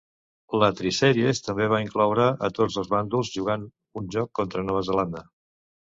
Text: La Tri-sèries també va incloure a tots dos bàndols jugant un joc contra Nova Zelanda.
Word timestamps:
La 0.61 0.67
Tri-sèries 0.79 1.41
també 1.47 1.67
va 1.75 1.81
incloure 1.83 2.25
a 2.47 2.51
tots 2.61 2.79
dos 2.79 2.91
bàndols 2.95 3.31
jugant 3.37 3.69
un 4.03 4.11
joc 4.17 4.33
contra 4.41 4.65
Nova 4.71 4.83
Zelanda. 4.89 5.23